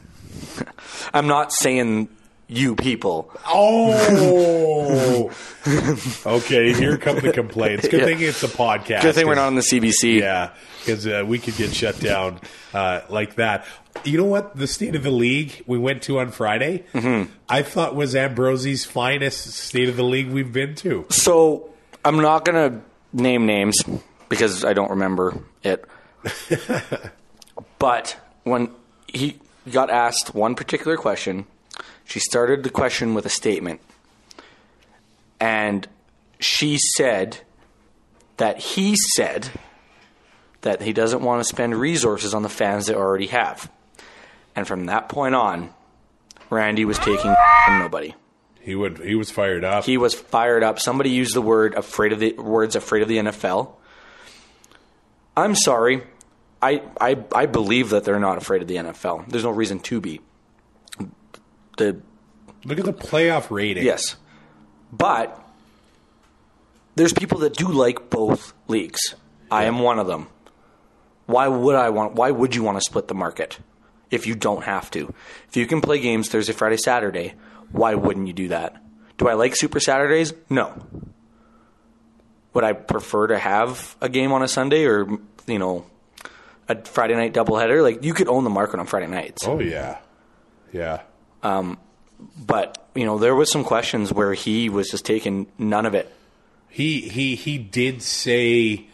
[1.12, 2.08] I'm not saying
[2.48, 3.30] you people.
[3.46, 5.30] Oh.
[6.26, 7.86] okay, here come the complaints.
[7.88, 8.06] Good Yeah.
[8.06, 9.02] thing it's a podcast.
[9.02, 10.20] Good thing we're not on the CBC.
[10.20, 12.40] Yeah, because uh, we could get shut down
[12.72, 13.66] uh, like that.
[14.04, 14.56] You know what?
[14.56, 17.30] The state of the league we went to on Friday, Mm-hmm.
[17.48, 21.04] I thought was Ambrosie's finest state of the league we've been to.
[21.10, 21.70] So
[22.04, 22.80] I'm not gonna
[23.12, 23.82] name names
[24.28, 25.84] because I don't remember it.
[27.78, 28.70] but when
[29.06, 29.38] he
[29.70, 31.46] got asked one particular question,
[32.08, 33.82] she started the question with a statement,
[35.38, 35.86] and
[36.40, 37.36] she said
[38.38, 39.50] that he said
[40.62, 43.70] that he doesn't want to spend resources on the fans that already have,
[44.56, 45.68] and from that point on,
[46.48, 47.34] Randy was taking
[47.66, 48.14] from nobody.
[48.62, 49.00] He would.
[49.00, 49.84] He was fired up.
[49.84, 50.78] He was fired up.
[50.80, 53.72] Somebody used the word afraid of the words afraid of the NFL.
[55.36, 56.04] I'm sorry.
[56.62, 59.28] I, I I believe that they're not afraid of the NFL.
[59.28, 60.20] There's no reason to be.
[61.78, 62.00] The
[62.64, 63.84] Look at the playoff rating.
[63.84, 64.16] yes.
[64.92, 65.40] But
[66.96, 69.14] there's people that do like both leagues.
[69.50, 70.26] I am one of them.
[71.26, 73.58] Why would I want why would you want to split the market
[74.10, 75.12] if you don't have to?
[75.48, 77.34] If you can play games Thursday, Friday, Saturday,
[77.70, 78.82] why wouldn't you do that?
[79.18, 80.32] Do I like Super Saturdays?
[80.50, 80.74] No.
[82.54, 85.06] Would I prefer to have a game on a Sunday or
[85.46, 85.84] you know
[86.68, 87.82] a Friday night doubleheader?
[87.82, 89.46] Like you could own the market on Friday nights.
[89.46, 89.98] Oh yeah,
[90.72, 91.02] yeah.
[91.42, 96.12] But, you know, there was some questions where he was just taking none of it.
[96.68, 98.86] He he he did say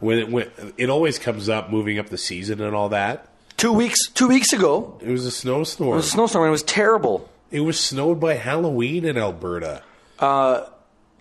[0.00, 3.28] when it when it always comes up moving up the season and all that.
[3.56, 5.92] Two weeks two weeks ago, It was a snowstorm.
[5.92, 7.28] it was a snowstorm and it was terrible.
[7.50, 9.82] It was snowed by Halloween in Alberta.
[10.18, 10.66] Uh,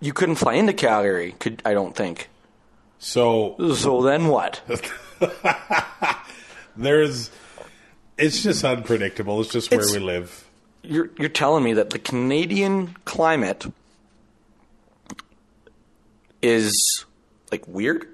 [0.02, 1.36] you couldn't fly into Calgary.
[1.40, 2.30] Could I don't think.
[3.00, 4.62] So So then what?
[6.76, 7.32] there's,
[8.18, 9.42] it's just unpredictable.
[9.42, 10.44] It's just where It's- we live.
[10.84, 13.66] You're you're telling me that the Canadian climate
[16.42, 17.06] is
[17.52, 18.08] like weird?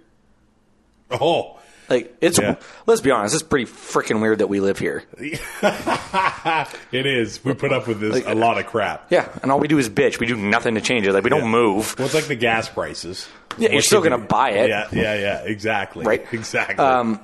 [1.11, 2.55] Oh, Like it's Yeah.
[2.87, 5.03] let's be honest, it's pretty freaking weird that we live here.
[5.19, 7.43] it is.
[7.43, 9.11] We put up with this a lot of crap.
[9.11, 10.19] Yeah, and all we do is bitch.
[10.19, 11.13] We do nothing to change it.
[11.13, 11.93] Like we don't move.
[11.99, 13.27] Well, it's like the gas prices.
[13.57, 14.69] Yeah, you're What still you gonna do- buy it.
[14.69, 15.43] Yeah, yeah, yeah.
[15.43, 16.05] Exactly.
[16.05, 16.25] Right.
[16.31, 16.77] Exactly.
[16.83, 17.19] Um,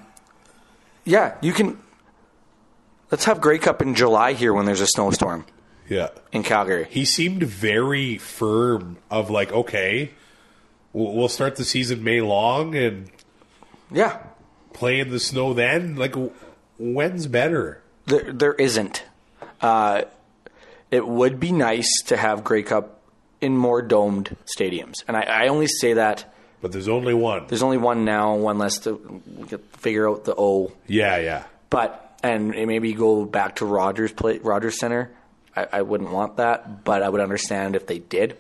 [1.06, 1.78] Yeah, you can.
[3.12, 5.46] Let's have Grey Cup in July here when there's a snowstorm
[5.88, 6.10] yeah.
[6.32, 6.86] in Calgary.
[6.90, 10.12] He seemed very firm of like, okay,
[10.94, 13.10] we'll we'll start the season May long and
[13.92, 14.20] Yeah,
[14.74, 15.96] play in the snow then.
[15.96, 16.32] Like, w-
[16.78, 17.82] when's better?
[18.06, 19.04] there there isn't.
[19.62, 20.04] Uh,
[20.92, 23.00] it would be nice to have Grey Cup
[23.42, 26.32] in more domed stadiums, and I, I only say that
[26.62, 27.46] But there's only one.
[27.48, 30.72] there's only one now, one less to we could figure out the O.
[30.88, 31.44] Yeah, yeah.
[31.70, 35.12] But and maybe go back to Rogers play Rogers Center.
[35.56, 38.38] I, I wouldn't want that, but I would understand if they did.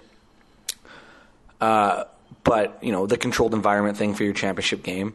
[1.61, 2.05] Uh,
[2.43, 5.13] but you know the controlled environment thing for your championship game.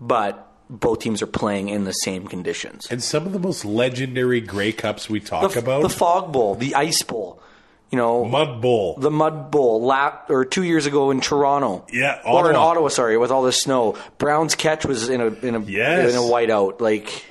[0.00, 2.86] But both teams are playing in the same conditions.
[2.90, 6.54] And some of the most legendary Grey Cups we talk the, about, the fog bowl,
[6.54, 7.42] the ice bowl,
[7.90, 8.94] you know, Mud Bowl.
[8.96, 12.66] the mud bowl, la- or two years ago in Toronto, Yeah, or in Ottawa.
[12.70, 13.96] Ottawa, sorry, with all the snow.
[14.18, 16.12] Brown's catch was in a in a Yes.
[16.12, 17.24] in a whiteout, like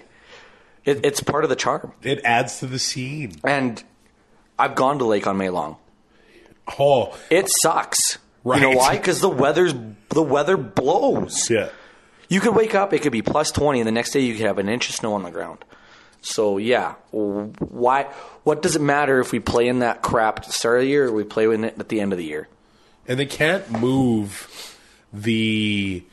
[0.90, 1.94] it, it's part of the charm.
[2.02, 3.34] it adds to the scene.
[3.44, 3.84] And
[4.58, 5.78] I've gone to Lake on Maylong.
[6.80, 8.18] Oh, It sucks.
[8.44, 8.62] Right.
[8.62, 8.98] You know why?
[8.98, 9.74] Because the weather's
[10.10, 11.50] the weather blows.
[11.50, 11.70] yeah.
[12.30, 14.46] You could wake up, it could be plus twenty, and the next day you could
[14.46, 15.66] have an inch of snow on the ground.
[16.22, 18.04] So yeah, why?
[18.44, 20.90] What does it matter if we play in that crap at the start of the
[20.90, 22.48] year or we play in it at the end of the year?
[23.08, 24.78] and they can't move
[25.12, 26.04] the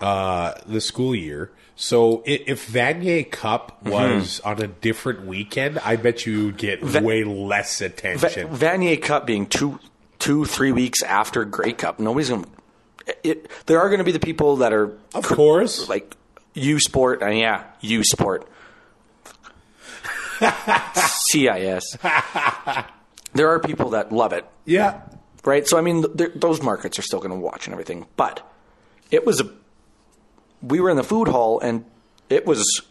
[0.00, 1.50] uh, the school year.
[1.74, 7.24] So if Vanier Cup was on a different weekend, I bet you would get way
[7.24, 8.48] less Va- attention.
[8.50, 9.80] Vanier Cup being two,
[10.18, 12.44] two, three weeks after Grey Cup, nobody's going.
[13.24, 13.38] to...
[13.66, 16.16] There are going to be the people that are of course, like
[16.54, 18.46] U Sport, and yeah, U Sport,
[20.96, 21.96] CIS.
[23.32, 25.00] there are people that love it, yeah,
[25.44, 25.66] right?
[25.66, 26.04] So I mean,
[26.36, 28.46] those markets are still going to watch and everything, but
[29.10, 29.50] it was a.
[30.62, 31.84] We were in the food hall, and
[32.28, 32.82] it was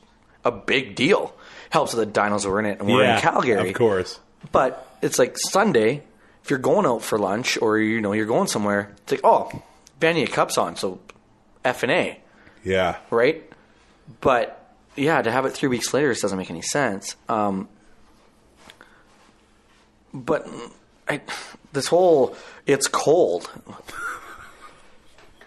[0.43, 1.35] a big deal.
[1.69, 4.19] Helps that the Dinos were in it, and we're yeah, in Calgary, of course.
[4.51, 6.03] But it's like Sunday,
[6.43, 9.49] if you're going out for lunch or you know you're going somewhere, it's like oh,
[9.99, 10.99] Vanier Cup's on, so
[11.63, 12.19] F and A,
[12.63, 13.43] Yeah, right?
[14.19, 14.57] But
[14.95, 17.15] yeah, to have it three weeks later just doesn't make any sense.
[17.29, 17.69] Um,
[20.13, 20.47] but
[21.07, 21.21] I,
[21.73, 23.49] this whole it's cold.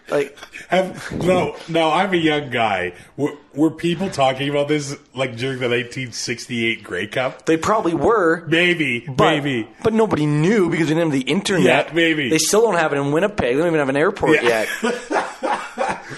[0.09, 0.37] Like
[0.69, 1.89] Have, no, no.
[1.91, 2.93] I'm a young guy.
[3.17, 7.45] Were, were people talking about this like during the 1968 Grey Cup?
[7.47, 9.67] they probably were, Maybe, but, maybe.
[9.83, 11.87] but nobody knew because they didn't have the internet.
[11.87, 12.29] Yeah, maybe.
[12.29, 13.55] they still don't have it in Winnipeg.
[13.55, 14.65] They don't even have an airport Yeah.
[14.83, 15.11] yet.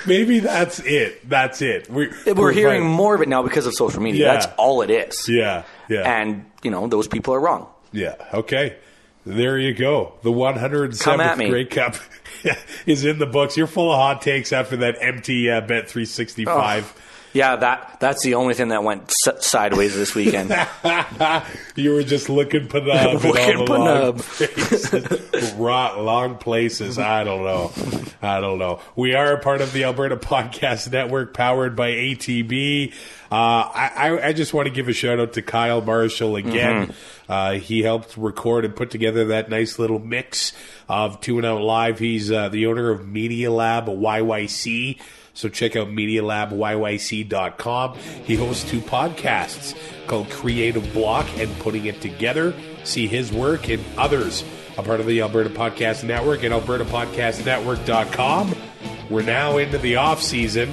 [0.05, 1.27] Maybe that's it.
[1.27, 1.89] That's it.
[1.89, 2.91] We, We're, hearing fine.
[2.91, 4.25] more of it now because of social media.
[4.27, 4.33] Yeah.
[4.33, 5.27] That's all it is.
[5.27, 6.01] Yeah, yeah.
[6.21, 7.67] And, you know, those people are wrong.
[7.91, 8.15] Yeah.
[8.33, 8.75] Okay.
[9.27, 10.13] There you go.
[10.21, 11.49] The 107th Come at me.
[11.49, 11.97] Grey Cup
[12.85, 13.57] is in the books.
[13.57, 16.93] You're full of hot takes after that empty uh, Bet 365.
[17.33, 20.49] Yeah, that that's the only thing that went s- sideways this weekend.
[21.75, 26.03] you were just looking panub in Looking the long.
[26.05, 26.97] Long places.
[26.97, 27.71] I don't know.
[28.21, 28.79] I don't know.
[28.95, 32.93] We are a part of the Alberta Podcast Network powered by ATB.
[33.29, 36.93] Uh, I, I, I just want to give a shout out to Kyle Marshall again.
[37.27, 40.53] Uh, he helped record and put together that nice little mix
[40.87, 41.99] of Two and Out Live.
[41.99, 44.99] He's uh, the owner of Media Lab YYC.
[45.37, 47.97] So check out MediaLabYYC.com.
[48.25, 49.75] He hosts two podcasts
[50.07, 52.55] called Creative Block and Putting It Together.
[52.83, 54.43] See his work and others.
[54.79, 58.55] A part of the Alberta Podcast Network at AlbertaPodcastNetwork.com.
[59.11, 60.69] We're now into the off season.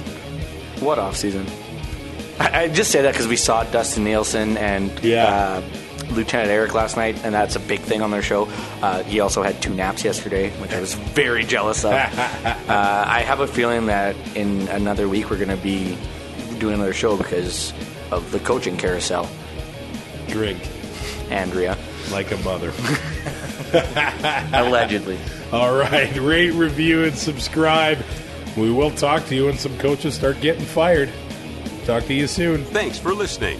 [0.79, 1.45] what off season?
[2.39, 5.25] I, I just say that because we saw Dustin Nielsen and Yeah.
[5.25, 5.61] uh,
[6.11, 8.47] Lieutenant Eric last night, and that's a big thing on their show.
[8.81, 11.93] Uh, he also had two naps yesterday, which I was very jealous of.
[11.93, 12.57] uh,
[13.07, 15.97] I have a feeling that in another week we're going to be
[16.59, 17.73] doing another show because
[18.11, 19.29] of the coaching carousel.
[20.27, 20.59] Drink
[21.29, 21.77] Andrea,
[22.11, 22.71] like a mother.
[24.53, 25.19] allegedly.
[25.51, 27.99] All right, rate, review, and subscribe.
[28.57, 31.09] We will talk to you when some coaches start getting fired.
[31.85, 32.63] Talk to you soon.
[32.65, 33.59] Thanks for listening.